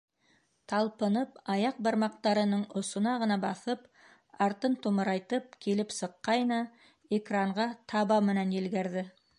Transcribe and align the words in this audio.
Талпынып, 0.71 1.35
аяҡ 1.55 1.81
бармаҡтарының 1.87 2.63
осона 2.81 3.13
ғына 3.25 3.37
баҫып, 3.45 3.85
артын 4.49 4.79
тумырайтып 4.87 5.61
килеп 5.67 5.95
сыҡҡайны- 5.99 6.63
экранға 7.21 7.71
таба 7.95 8.21
менән 8.33 8.61
елгәрҙе. 8.61 9.11